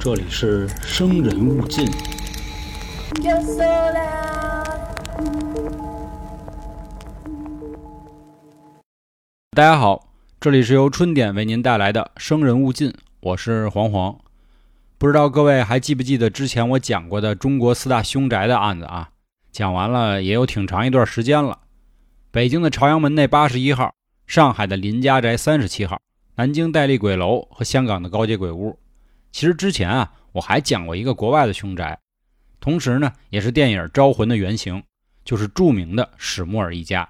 [0.00, 1.86] 这里是生人勿近。
[9.50, 10.08] 大家好，
[10.40, 12.90] 这里是由春点为您带来的《生人勿近》，
[13.20, 14.18] 我是黄黄。
[14.98, 19.10] 不知道各位还记不记得之前我讲过的中国四大凶宅的案子啊？
[19.52, 21.60] 讲完了也有挺长一段时间了。
[22.30, 23.94] 北京的朝阳门内八十一号，
[24.26, 26.00] 上海的林家宅三十七号，
[26.36, 28.78] 南京戴笠鬼楼和香港的高街鬼屋。
[29.32, 31.98] 其实之前啊，我还讲过一个国外的凶宅，
[32.60, 34.82] 同时呢，也是电影《招魂》的原型，
[35.24, 37.08] 就是著名的史莫尔一家。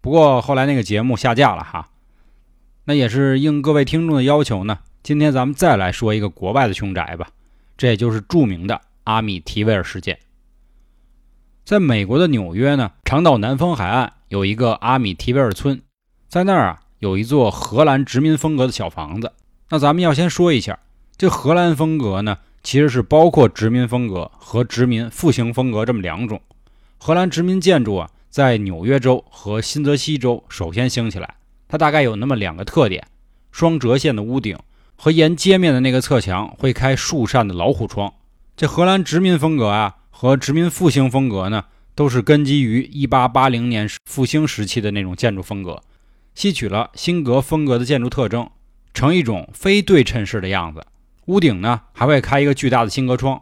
[0.00, 1.88] 不过后来那个节目下架了哈。
[2.84, 7.28] 那也是应各位听众的要求呢，今天咱们再来说一个国外的凶宅吧，
[7.76, 10.18] 这也就是著名的阿米提维尔事件。
[11.64, 15.82] 在美国的纽约呢，长岛南方海岸有一个阿米提维尔村，
[16.28, 19.32] 在那儿啊有一座荷兰殖民风格的小房子。
[19.68, 20.78] 那咱们要先说一下。
[21.16, 26.40] 这荷兰风格呢，其实是包括殖民风格和殖民复兴风格这么两种。
[26.98, 31.36] 荷兰殖民建筑啊，在纽约州和新泽西州首先兴起来。
[31.68, 33.06] 它大概有那么两个特点：
[33.50, 34.56] 双折线的屋顶
[34.94, 38.12] 和沿街面的那个侧墙会开数扇的老虎窗。
[38.56, 45.82] 这荷兰殖民风格啊和殖民复兴风格呢，都是根基于1880年时复兴时期的那种建筑风格，
[46.36, 48.50] 吸取了新格风格的建筑特征，
[48.92, 50.84] 成一种非对称式的样子。
[51.24, 53.40] 屋顶呢还会开一个巨大的新格窗，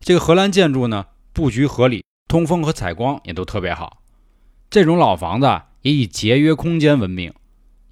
[0.00, 4.02] 这个荷兰建筑呢布局合理，通风和采光也都特别好。
[4.68, 7.32] 这种老房子也以节约空间闻名，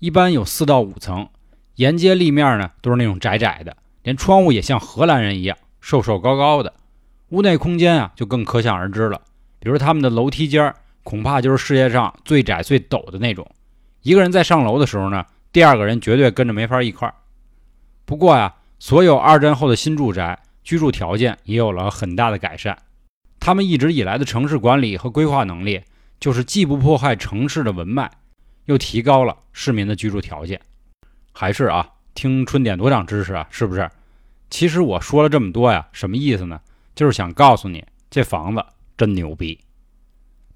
[0.00, 1.28] 一般有四到五层，
[1.76, 6.74] 沿街立面呢都是那种窄窄的，连窗户也像荷兰人一样瘦瘦高高的。
[7.28, 9.22] 屋内空间啊就更可想而知了，
[9.60, 13.48] 比如他们的楼梯间恐怕就是世界上最窄最陡的那种，
[14.02, 17.14] 一个人在上楼的时候呢，第二个人绝对跟着没法一块儿。
[18.04, 18.54] 不过呀。
[18.82, 22.78] 所有二战后的新住宅居住条件也有了很大的改善，
[23.38, 25.82] 他们一直以来的城市管理和规划能力，
[26.18, 28.10] 就是既不破坏城市的文脉，
[28.64, 30.58] 又提高了市民的居住条件。
[31.32, 33.86] 还是啊，听春点多长知识啊，是不是？
[34.48, 36.58] 其实我说了这么多呀，什么意思呢？
[36.94, 38.64] 就是想告诉你，这房子
[38.96, 39.60] 真牛逼。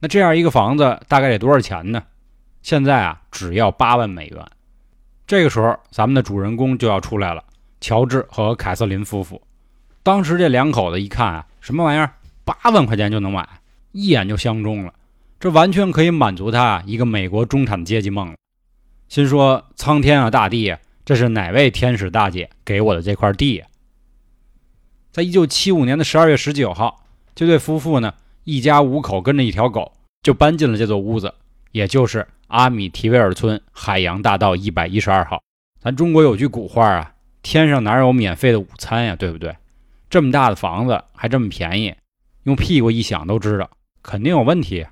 [0.00, 2.02] 那这样一个房子大概得多少钱呢？
[2.64, 4.42] 现在啊，只要八万美元。
[5.26, 7.44] 这个时候，咱们的主人公就要出来了。
[7.78, 9.42] 乔治和凯瑟琳夫妇，
[10.02, 13.46] 当时这两口子一看啊，什么玩意儿，八万块钱就能买，
[13.92, 14.94] 一眼就相中了，
[15.38, 18.34] 这完全可以满足他一个美国中产阶级梦了。
[19.10, 20.74] 心说：苍天啊，大地，
[21.04, 23.62] 这是哪位天使大姐给我的这块地？
[25.12, 27.04] 在一九七五年的十二月十九号，
[27.34, 28.14] 这对夫妇呢，
[28.44, 29.92] 一家五口跟着一条狗，
[30.22, 31.34] 就搬进了这座屋子，
[31.72, 35.42] 也就是阿米提维尔村海洋大道一百一十二号。
[35.80, 37.10] 咱中国有句古话啊。
[37.42, 39.14] 天上哪有免费的午餐呀？
[39.14, 39.54] 对不对？
[40.08, 41.94] 这么大的房子还这么便宜，
[42.44, 43.68] 用屁股一想都知道
[44.02, 44.86] 肯定有问题。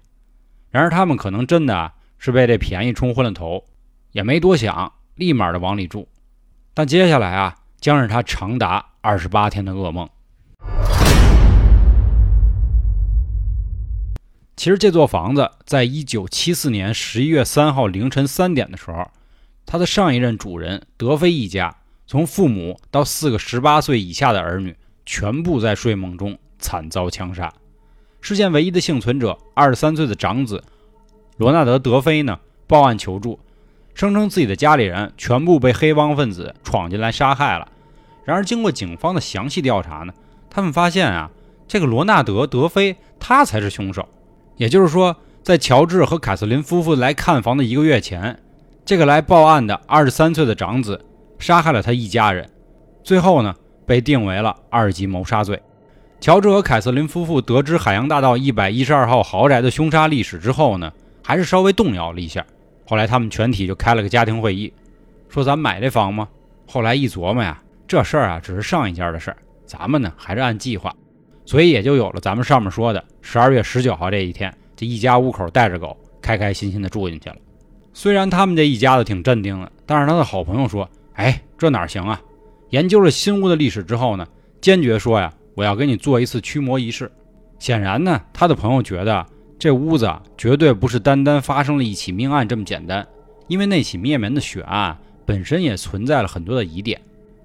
[0.71, 3.65] 然而他们可能真的是被这便宜冲昏了头，
[4.11, 6.07] 也没多想，立马的往里住。
[6.75, 10.07] 但接下来啊，将是他长达二十八天的噩梦。
[14.63, 19.11] 其实这座房子在一九七四年十一月三号凌晨三点的时候，
[19.67, 21.79] 他的上一任主人德菲一家。
[22.07, 27.53] 从父母到四个十八岁以下的儿女，全部在睡梦中惨遭枪杀。
[28.21, 30.63] 事件唯一的幸存者，二十三岁的长子
[31.39, 33.41] 罗纳德·德菲呢，报案求助，
[33.95, 37.67] 声称自己的家里人全部被黑帮分子闯进来杀害了。
[38.25, 40.15] 然而，经过警方的详细调查呢，
[40.49, 41.33] 他们发现啊，
[41.67, 44.09] 这个罗纳德·德菲他才是凶手。
[44.57, 48.39] 也就是说，在乔治和凯瑟琳夫妇来看房的一个月前，
[48.85, 51.05] 这个来报案的二十三岁的长子。
[51.39, 52.49] 杀害了他一家人，
[53.03, 53.53] 最后呢
[53.85, 55.61] 被定为了二级谋杀罪。
[56.21, 62.47] 乔治和凯瑟琳夫妇得知海洋大道一百一十二号豪宅的凶杀历史之后呢，还是稍微动摇了一下。
[62.87, 64.73] 后来他们全体就开了个家庭会议，
[65.29, 66.29] 说咱买这房吗？
[66.65, 69.37] 后来一琢磨呀，这事儿啊只是上一家的事儿，
[69.67, 70.95] 咱们呢还是按计划，
[71.45, 77.37] 所以也就有了咱们上面说的十二月十九号这一天，这一家五口带着狗开开心心的住进去了。
[77.93, 80.89] 虽然他们这一家子挺镇定的，但是他的好朋友说。
[81.15, 82.19] 哎，这哪行啊！
[82.71, 84.27] 研究了新屋的历史之后呢，
[84.63, 87.13] 坚决说呀，我要给你做一次驱魔仪式。
[87.59, 89.27] 显然呢，他的朋友觉得
[89.59, 93.07] 这屋子，绝对不是单单发生了一起命案这么简单，
[93.47, 94.97] 因为那起灭门的血案
[95.27, 96.99] 本身也存在了很多的疑点。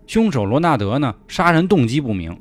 [0.08, 2.40] 凶手罗纳德呢，杀人动机不明，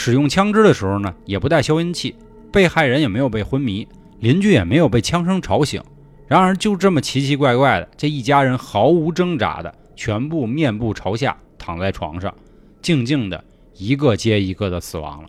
[0.00, 2.14] 使用枪支的时候呢，也不带消音器，
[2.52, 3.84] 被害人也没有被昏迷，
[4.20, 5.82] 邻居也没有被枪声吵醒。
[6.28, 9.74] 然而就这么奇奇怪怪的，这一家人毫无挣扎的。
[9.96, 12.32] 全部面部朝下躺在床上，
[12.80, 13.42] 静静的
[13.74, 15.28] 一个接一个的死亡了。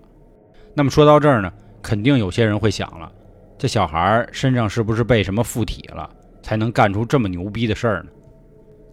[0.76, 1.52] 那么说到这儿呢，
[1.82, 3.12] 肯定有些人会想了，
[3.58, 6.08] 这小孩身上是不是被什么附体了，
[6.44, 8.10] 才能干出这么牛逼的事儿呢？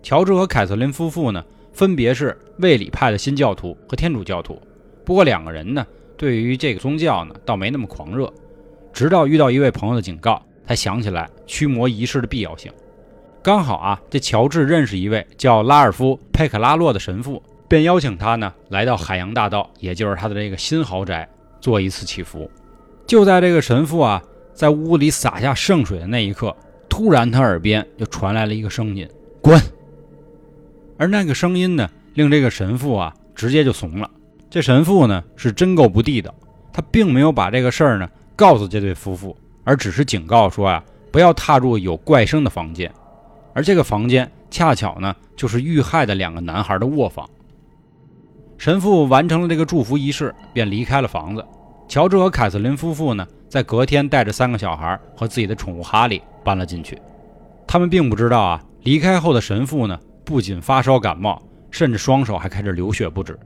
[0.03, 1.45] 乔治和凯瑟琳夫妇呢，
[1.75, 4.59] 分别是卫理派的新教徒和天主教徒，
[5.07, 5.87] 不过两个人呢，
[6.17, 8.31] 对于这个宗教呢，倒没那么狂热。
[8.93, 12.73] 直到遇到一位朋友的警告，才想起来驱魔仪式的必要性。
[13.41, 21.29] 刚好啊，这乔治认识一位叫拉尔夫·佩克拉洛的神父，便邀请他呢来到海洋大道，也就是他的这个新豪宅，
[21.61, 22.51] 做一次祈福。
[23.07, 24.21] 就在这个神父啊
[24.53, 26.57] 在屋里洒下圣水的那一刻，
[26.89, 29.09] 突然他耳边就传来了一个声音
[29.41, 29.57] ：“滚！”
[30.99, 34.11] 而那个声音呢，令这个神父啊直接就怂了。
[34.57, 36.35] 这神父呢是真够不地道，
[36.73, 40.83] 他并没有把这个事儿呢告诉这对夫妇，而只是警告说啊
[41.13, 42.91] 不要踏入有怪声的房间。
[43.53, 47.29] 而这个房间恰巧呢，就是遇害的两个男孩的卧房。
[48.57, 51.45] 神父完成了这个祝福仪式，便离开了房子。
[51.87, 56.99] 乔治和凯瑟琳夫妇呢，在隔天带着三个小孩和自己的宠物哈利搬了进去。
[57.67, 63.39] 他们并不知道啊，离开后的神父呢，不仅发烧感冒，甚至双手还开始流血不止。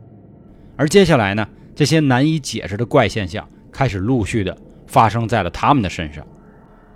[0.80, 4.56] 而接下来呢，这些难以解释的怪现象开始陆续的
[4.86, 6.26] 发生在了他们的身上。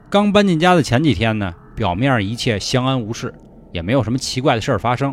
[0.09, 1.55] 刚搬进家的前几天呢。
[1.77, 3.35] 表面一切相安无事，
[3.73, 5.13] 也没有什么奇怪的事儿发生。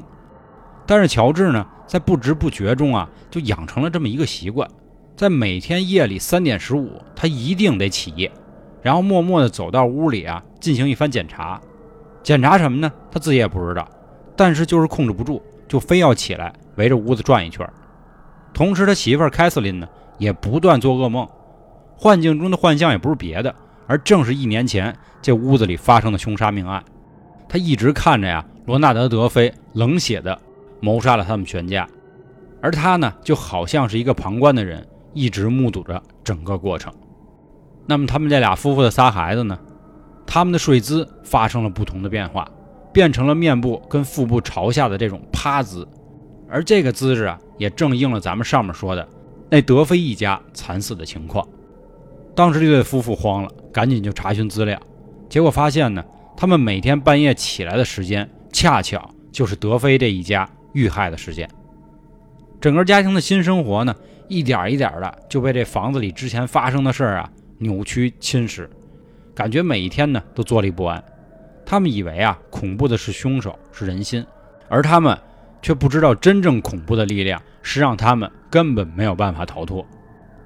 [0.85, 4.69] 但是乔治呢，在不知不觉中啊，就养成了这么一个习惯，
[5.17, 8.31] 在每天夜里三点十五，他一定得起夜，
[8.83, 11.59] 然后默默地走到屋里啊，进行一番检查。
[12.21, 12.93] 检查什么呢？
[13.11, 13.89] 他自己也不知道，
[14.35, 17.67] 但是就是控制不住，就非要起来围着屋子转一圈。
[18.53, 19.87] 同时，他媳妇凯瑟琳呢，
[20.17, 21.27] 也不断做噩梦，
[21.97, 23.53] 幻境中的幻象也不是别的。
[23.87, 26.81] 而正是一年前这屋子里发生的凶杀命案，
[27.49, 30.37] 他一直看着呀，罗纳德·德菲冷血的
[30.79, 31.85] 谋杀了他们全家，
[32.61, 36.93] 而他呢，就好像是一个旁观的人，一直目睹着整个过程。
[37.85, 39.57] 那么他们这俩夫妇的仨孩子呢？
[40.25, 42.47] 他们的睡姿发生了不同的变化，
[42.93, 45.85] 变成了面部跟腹部朝下的这种趴姿，
[46.51, 49.07] 而这个姿势啊，也正应了咱们上面说的
[49.49, 51.47] 那德菲一家惨死的情况。
[52.35, 54.79] 当时这对夫妇慌了，赶紧就查询资料，
[55.29, 56.03] 结果发现呢，
[56.35, 61.49] 他们每天半夜起来的时间，恰巧就是德菲这一家遇害的时间。
[62.59, 63.95] 整个家庭的新生活呢，
[64.27, 68.67] 一点一点的就被这房子里之前发生的事儿啊扭曲侵蚀，
[69.33, 71.03] 感觉每一天呢都坐立不安。
[71.65, 74.25] 他们以为啊，恐怖的是凶手，是人心，
[74.67, 75.17] 而他们
[75.61, 79.85] 却不知道，真正恐怖的力量是让他们根本没有办法逃脱。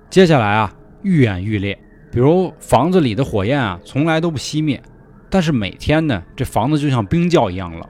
[0.10, 0.74] 接下来啊。
[1.04, 1.78] 愈演愈烈，
[2.12, 4.82] 比如房子里的火焰啊，从来都不熄灭，
[5.30, 7.88] 但是每天呢，这房子就像冰窖一样冷。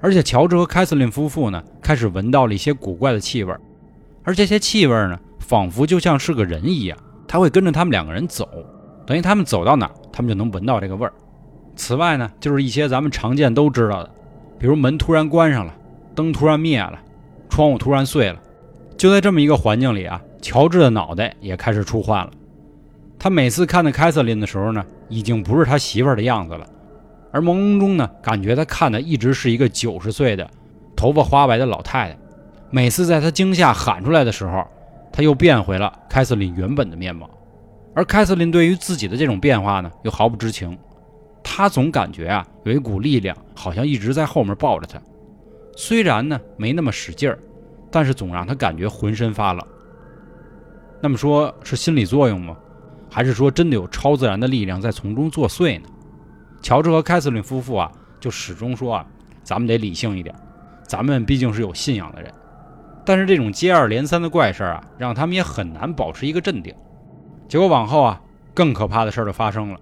[0.00, 3.54] 而且乔治和凯瑟琳夫妇呢，开始闻到了一些古怪的气味，
[4.24, 6.96] 而这些气味呢，仿佛就像是个人一样，
[7.28, 8.48] 他会跟着他们两个人走，
[9.06, 11.12] 等于他们走到哪，他们就能闻到这个味儿。
[11.74, 14.10] 此外呢，就是一些咱们常见都知道的，
[14.58, 15.74] 比如门突然关上了，
[16.16, 16.98] 灯突然灭了，
[17.48, 18.40] 窗户突然碎了。
[18.96, 22.32] 就在这么一个环境里啊，乔治的脑袋也开始出幻了。
[23.18, 26.66] 他每次看到凯瑟琳的时候呢，已经不是他媳妇儿的样子了，
[27.30, 30.50] 而朦胧中呢，感觉他看的一直是一个九十岁的、
[30.96, 32.18] 头发花白的老太太。
[32.70, 34.66] 每次在他惊吓喊出来的时候，
[35.12, 37.28] 他又变回了凯瑟琳原本的面貌。
[37.94, 40.76] 而凯瑟琳对于自己的这种变化呢，又毫不知情。
[41.42, 45.00] 他总感觉啊，有一股力量好像一直在后面抱着他，
[45.76, 47.38] 虽然呢没那么使劲儿，
[47.92, 49.64] 但是总让他感觉浑身发冷。
[51.00, 52.56] 那么说是心理作用吗？
[53.08, 55.88] 还是说真的有超自然的力量在从中作祟呢？
[56.60, 59.06] 乔治和凯瑟琳夫妇啊，就始终说啊，
[59.44, 60.34] 咱们得理性一点，
[60.82, 62.32] 咱们毕竟是有信仰的人。
[63.04, 66.74] 但是这种接二连三的怪事儿啊，让他们也很难保持一个镇定。
[67.48, 68.20] 结果往后啊，
[68.52, 69.78] 更可怕的事儿就发生了。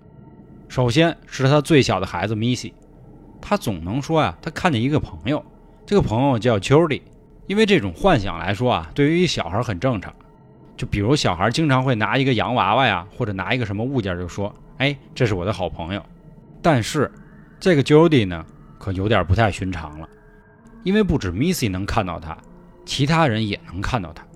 [0.68, 2.74] 首先是他最小的孩子米西，
[3.40, 5.42] 他总能说呀，他看见一个朋友，
[5.87, 7.03] 这个朋友叫 Jody，。
[7.47, 10.12] 因为这种幻想来说啊，对于小孩很正常。
[10.76, 16.03] 就比如小孩经常会拿一个洋娃娃呀，或者拿一个什么物件，就说：“哎，这是我的好朋友。”
[16.62, 17.12] 但是
[17.61, 18.45] 这个 Jody 呢，
[18.79, 20.09] 可有点不太寻常了，
[20.83, 22.37] 因为不止 Missy 能看到他，
[22.87, 24.26] 其他人也能看到他。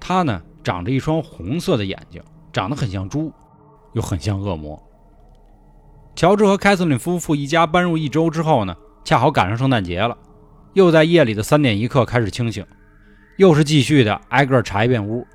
[0.00, 2.20] 他呢，长着一双红色的眼睛，
[2.52, 3.32] 长得很像猪，
[3.92, 4.82] 又很像恶魔。
[6.16, 10.18] 乔治和凯瑟琳夫妇一家搬入一周之后呢，恰好赶上圣诞节了，
[10.74, 12.66] 又在夜里的三点一刻开始清醒，
[13.36, 15.26] 又是继续的挨个查一遍屋。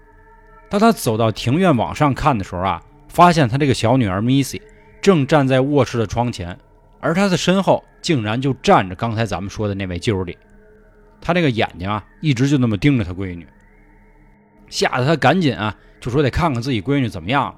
[0.69, 4.61] 当他走到庭院往上看的时候啊，发现他这个小女儿 Missy
[5.01, 6.57] 正站在卧室的窗前，
[6.99, 10.35] 而他的身后竟然就站着刚才咱们说的那位 Judy。
[11.21, 13.47] 他这个眼睛啊，一直就那么盯着他闺女，
[14.69, 17.55] 吓得他赶紧啊就说得看看自己闺女怎么样了。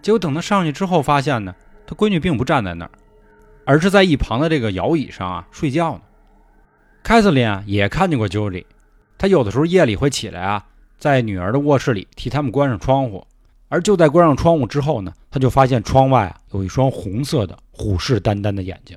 [0.00, 1.54] 结果等他上去之后，发现呢，
[1.86, 2.90] 他闺女并不站在那儿，
[3.64, 6.00] 而是在一旁的这个摇椅上啊睡觉呢。
[7.08, 8.66] 凯瑟琳啊也看见过 Judy，
[9.16, 10.66] 她有的时候夜里会起来啊，
[10.98, 13.26] 在女儿的卧室里替他们关上窗户。
[13.68, 18.94] 而就在关上窗户之后呢，她就发现窗外啊有一双红色的虎视眈眈的眼睛，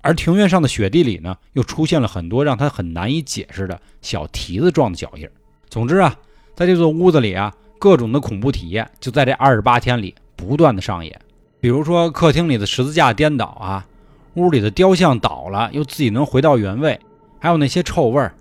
[0.00, 5.28] 而庭院上的雪地里呢又出现了很多让她很难以解释的小蹄子状的脚印。
[5.70, 6.16] 总之啊，
[6.56, 11.16] 在这座屋子里啊，各种的恐怖体验就在这二十八天里不断的上演。
[11.60, 13.86] 比如说客厅里的十字架颠倒啊，
[14.34, 16.98] 屋里的雕像倒了又自己能回到原位，
[17.42, 18.32] 还有那些臭味儿，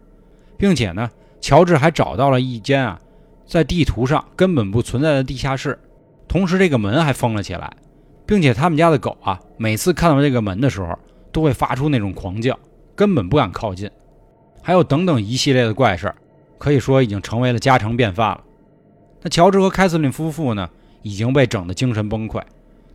[0.59, 1.09] 并且呢，
[1.41, 3.01] 乔治还找到了一间啊。
[3.47, 5.79] 在地图上根本不存在的地下室，
[6.27, 7.73] 同时这个门还封了起来，
[8.27, 10.95] 并且他们家的狗啊，每次看到这个门的时候
[11.31, 12.55] 都会发出那种狂叫，
[12.95, 13.89] 根本不敢靠近。
[14.61, 16.15] 还有等等一系列的怪事儿，
[16.59, 18.43] 可以说已经成为了家常便饭了。
[19.23, 20.69] 那乔治和凯瑟琳夫妇呢，
[21.01, 22.39] 已经被整得精神崩溃，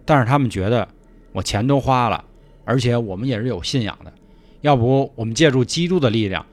[0.05, 0.87] 但是他们觉得
[1.33, 2.25] 我钱都花了，
[2.65, 4.13] 而且我们也是有信仰的，
[4.67, 6.45] 要不我们借助基督的力量，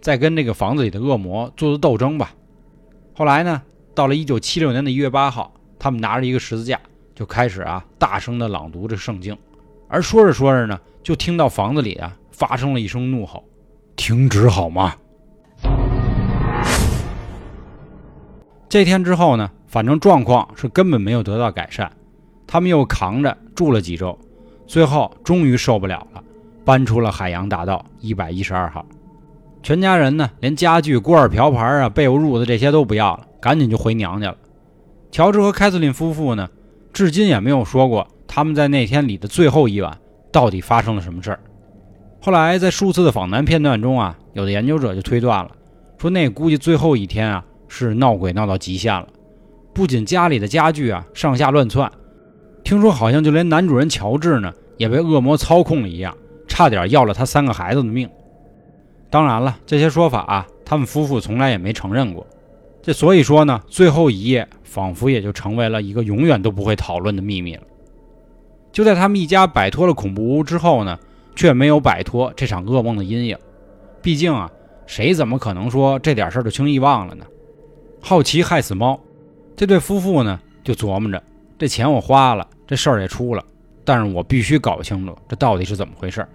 [0.00, 2.32] 再跟这个房子里的恶魔做做斗争吧。
[3.12, 3.60] 后来呢，
[3.94, 6.80] 到了一九七六年的一月八号，他们拿着一个十字架，
[7.14, 9.36] 就开始啊大声的朗读这圣经，
[9.86, 13.44] 而说着说着呢，就听到房子里啊发生了一声怒吼
[13.96, 14.94] ：“停止好吗？”
[18.66, 21.92] 这天之后呢，反正状况是根本没有得到改善，
[22.46, 24.18] 他们又扛着住了几周，
[24.66, 26.24] 最后终于受不了了，
[26.68, 28.84] 搬出了海洋大道一百一十二号。
[29.62, 34.36] 全家人呢，连家具、锅碗瓢盆啊、被褥褥子这些都不要了，赶紧就回娘家了。
[35.10, 36.46] 乔治和凯瑟琳夫妇呢，
[36.92, 39.96] 至今也没有说过他们在那天里的最后一晚
[40.30, 41.40] 到底发生了什么事儿。
[42.20, 45.50] 后来在数次的访谈片段中啊，有的研究者就推断了，
[45.96, 49.08] 说那估计最后一天啊是闹鬼闹到极限了，
[49.72, 51.90] 不仅家里的家具啊上下乱窜，
[52.62, 56.14] 听说好像就连男主人乔治呢也被恶魔操控了一样，
[56.48, 58.10] 差点要了他三个孩子的命。
[59.10, 62.26] 当然了，这些说法啊，他们夫妇从来也没承认过。
[62.82, 67.62] 这所以说呢，最后一夜仿佛也就成为了一个永远都不会讨论的秘密了。
[68.72, 70.98] 就在他们一家摆脱了恐怖屋之后呢，
[71.36, 73.36] 却没有摆脱这场噩梦的阴影。
[74.02, 74.50] 毕竟啊，
[74.86, 77.24] 谁怎么可能说这点事儿就轻易忘了呢？
[78.00, 78.98] 好奇害死猫，
[79.56, 81.22] 这对夫妇呢就琢磨着：
[81.58, 83.44] 这钱我花了，这事儿也出了，
[83.84, 86.26] 但是我必须搞清楚这到底是怎么回事。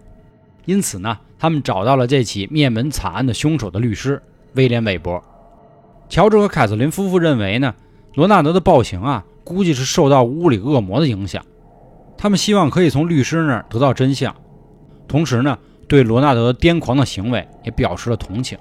[0.65, 4.21] 因此呢，他们找到了这起灭门惨案的凶手的律师
[4.53, 5.21] 威廉·韦伯。
[6.09, 7.73] 乔治和凯瑟琳夫妇认为呢，
[8.15, 11.43] 罗纳德的暴行啊，估计是受到屋里恶魔的影响。
[12.17, 14.33] 他们希望可以从律师那儿得到真相，
[15.07, 18.57] 同时呢，对罗纳德癫狂的行为也表示了同情。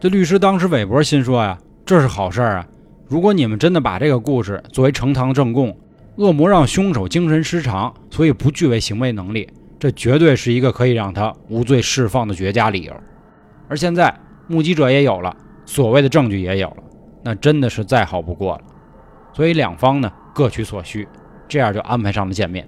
[0.00, 2.66] 这律师当时，韦伯心说呀，这是好事儿啊！
[3.06, 5.76] 如果你们真的把这个故事作为呈堂证供，
[6.16, 9.48] 恶魔让凶手精神失常，所以不具备行为能力。
[9.84, 12.94] 这绝对是一个可以让他无罪释放的绝佳理由，
[13.68, 15.36] 而现在目击者也有了，
[15.66, 16.76] 所谓的证据也有了，
[17.22, 18.62] 那真的是再好不过了。
[19.34, 21.06] 所以两方呢各取所需，
[21.46, 22.66] 这样就安排上了见面。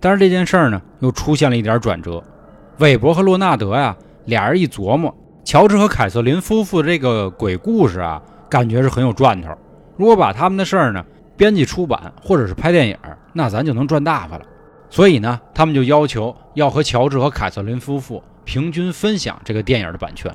[0.00, 2.24] 但是这件事儿呢又出现了一点转折，
[2.78, 9.50] 韦伯和罗纳德呀俩人一琢磨，乔治和凯瑟琳夫妇这个鬼故事啊，感觉是很有赚头。
[9.98, 11.04] 如果把他们的事儿呢
[11.36, 12.96] 编辑出版或者是拍电影，
[13.34, 14.46] 那咱就能赚大发了。
[14.92, 20.30] 所以呢，他们就要求要和乔治和凯瑟琳夫妇平均分享这个电影的版权，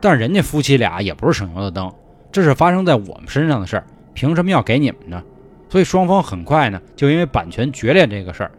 [0.00, 1.92] 但人家夫妻俩也不是省油的灯，
[2.30, 5.20] 这是发生在我们身上的事儿，凭什么要给你们呢？
[5.68, 8.52] 所以双方很快呢，就因为版权决裂这个事儿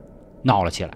[0.43, 0.91] 闹了起来。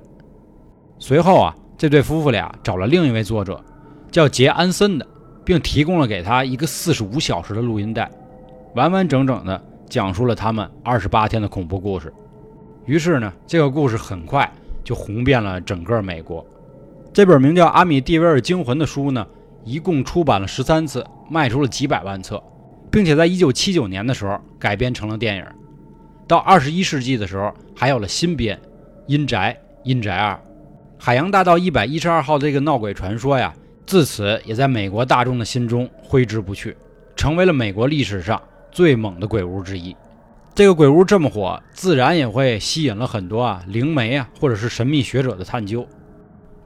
[1.00, 3.64] 随后啊，这对夫妇俩找了另一位作者，
[4.12, 5.08] 叫杰安森的，
[5.46, 8.12] 并提供了给他一个四十五小时的录音带，
[8.76, 12.14] 完完整整的讲述了他们二十八天的恐怖故事。
[12.86, 14.52] 于是呢，这个故事很快
[14.84, 16.46] 就红遍了整个美国。
[17.14, 19.26] 这本名叫《阿米蒂维尔惊魂》的书呢，
[19.64, 22.44] 一共出版了十三次，卖出了几百万册，
[22.92, 25.46] 并且在一九七九年的时候改编成了电影。
[26.28, 28.58] 到二十一世纪的时候，还有了新编
[29.08, 29.58] 《阴宅》
[29.90, 30.34] 《阴宅二》。
[30.98, 33.54] 海洋大道一百一十二号这个闹鬼传说呀，
[33.86, 36.76] 自此也在美国大众的心中挥之不去，
[37.16, 39.96] 成为了美国历史上最猛的鬼屋之一。
[40.56, 45.84] 这个鬼屋这么火，自然也会吸引了很多啊灵媒啊，或者是神秘学者的探究。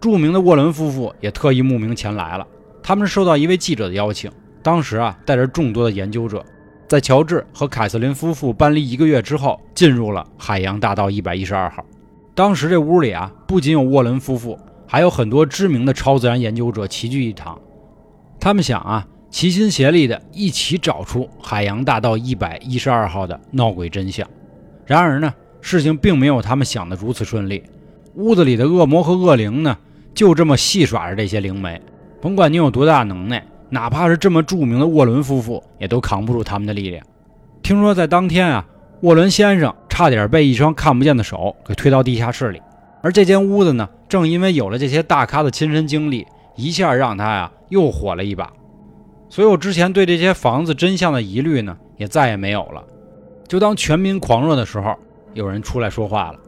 [0.01, 2.46] 著名的沃伦夫妇也特意慕名前来了。
[2.84, 4.29] 他们受到一位记者的邀请，
[4.62, 6.44] 当时啊带着众多的研究者，
[6.89, 11.82] 在乔治和凯瑟琳夫妇搬离一个月之后，进入了海洋大道一百一十二号。
[12.36, 17.58] 当时这屋里啊，不仅有沃伦夫妇，还有很多知名的超自然研究者齐聚一堂。
[18.38, 24.28] 他们想啊，齐心协力的一起找出海洋大道一百一十二号的闹鬼真相。
[24.86, 27.62] 然而呢，事情并没有他们想的如此顺利。
[28.16, 29.78] 屋子里的恶魔和恶灵呢，
[30.14, 31.80] 就这么戏耍着这些灵媒。
[32.22, 37.06] 甭管你有多大能耐，哪怕是这么著名的沃伦夫妇，也都扛不住他们的力量。
[37.62, 38.66] 听说在当天啊，
[39.02, 42.62] 沃伦先生差点被一双看不见的手给推到地下室里。
[43.04, 48.52] 而这间屋子呢，正因为有了这些大咖的亲身经历，一下让他呀又火了一把。
[49.30, 52.84] 所有之前对这些房子真相的疑虑呢，也再也没有了。
[53.48, 54.96] 就当全民狂热的时候，
[55.34, 56.40] 有人出来说话了：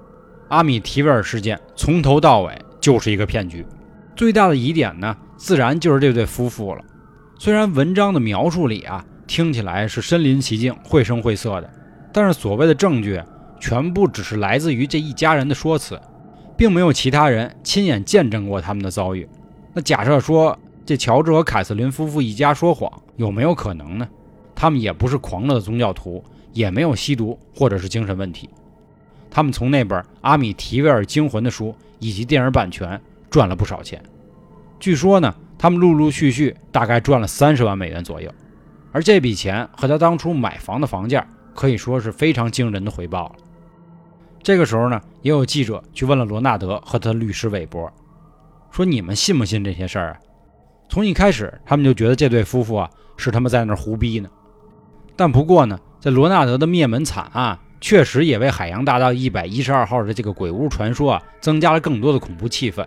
[0.49, 3.65] 阿米提维尔事件从头到尾就是一个骗局。
[4.15, 6.83] 最大的疑点呢，自然就是这对夫妇了。
[7.37, 11.69] 虽然文章的描述里啊，听起来是身临其境、绘声绘色的，
[12.11, 13.21] 但是所谓的证据
[13.59, 15.99] 全部只是来自于这一家人的说辞，
[16.57, 19.25] 并没有其他人亲眼见证过他们的遭遇。
[19.73, 24.07] 那假设说，这乔治和凯瑟琳夫妇一家说谎，有没有可能呢？
[24.55, 28.49] 他们也不是狂热的宗教徒，也没有吸毒或者是精神问题。
[29.29, 34.01] 他们从那本《阿米提维尔惊魂》的书以及电影版权赚了不少钱。
[34.79, 38.33] 据说呢，他们陆陆续续大概赚了三十万美元左右，
[38.91, 43.35] 而这笔钱和他当初买房的房价可以说是非常惊人的回报了。
[44.41, 47.91] 这个时候呢，也有记者去问了罗纳德和他的律师韦伯，
[48.71, 50.19] 说：“你们信不信这些事儿啊？”
[50.89, 54.27] 从一开始，他们就觉得这对夫妇啊是他们在那儿胡逼呢。
[55.15, 62.83] 但不过呢，在罗纳德的灭门惨案，确实也为海洋大道一百一十二号的这个鬼屋传说啊增加了更多的恐怖气氛。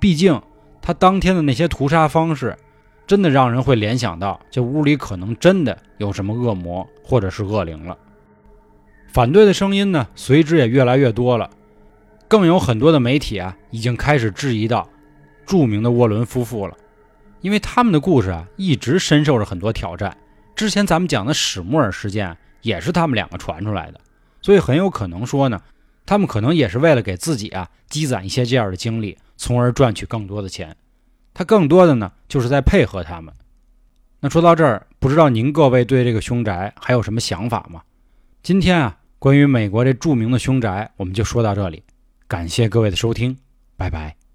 [0.00, 0.40] 毕竟
[0.82, 2.56] 他当天的那些屠杀方式，
[3.06, 7.96] 真的让人会联想到这屋里可能真的有什么恶魔或者是恶灵了。
[9.06, 11.48] 反对的声音呢，随之也越来越多了，
[12.26, 14.88] 更有很多的媒体啊已经开始质疑到
[15.46, 16.76] 著名的沃伦夫妇了。
[17.46, 20.16] 因为他们的故事啊，一直深受着很多挑战。
[20.56, 24.00] 之前咱们讲的史穆尔事件也是他们两个传出来的，
[24.42, 25.62] 所以很有可能说呢，
[26.04, 30.76] 他们可能也是为了给自己啊积攒一些这样的经历，从而赚取更多的钱。
[31.32, 33.32] 他更多的呢，就是在配合他们。
[34.18, 37.82] 那说到这儿，不知道您各位对这个凶宅还有什么想法吗？
[38.42, 41.84] 今天啊，关于美国这著名的凶宅，我们就说到这里。
[42.26, 43.38] 感谢各位的收听，
[43.76, 44.25] 拜拜。